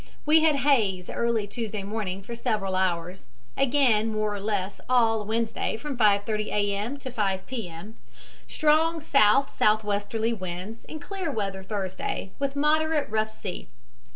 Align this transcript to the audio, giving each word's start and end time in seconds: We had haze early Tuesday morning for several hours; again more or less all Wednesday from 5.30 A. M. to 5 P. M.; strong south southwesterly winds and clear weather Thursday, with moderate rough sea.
We 0.25 0.39
had 0.41 0.55
haze 0.55 1.11
early 1.11 1.45
Tuesday 1.45 1.83
morning 1.83 2.23
for 2.23 2.33
several 2.33 2.75
hours; 2.75 3.27
again 3.55 4.11
more 4.11 4.33
or 4.33 4.39
less 4.39 4.81
all 4.89 5.23
Wednesday 5.25 5.77
from 5.77 5.95
5.30 5.95 6.47
A. 6.51 6.73
M. 6.75 6.97
to 6.97 7.11
5 7.11 7.45
P. 7.45 7.69
M.; 7.69 7.97
strong 8.47 8.99
south 8.99 9.53
southwesterly 9.53 10.33
winds 10.33 10.85
and 10.89 10.99
clear 10.99 11.29
weather 11.31 11.61
Thursday, 11.61 12.31
with 12.39 12.55
moderate 12.55 13.11
rough 13.11 13.29
sea. 13.29 13.67